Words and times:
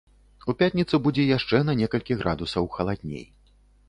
У 0.51 0.53
пятніцу 0.61 0.99
будзе 1.07 1.25
яшчэ 1.37 1.59
на 1.67 1.75
некалькі 1.81 2.17
градусаў 2.21 2.65
халадней. 2.77 3.23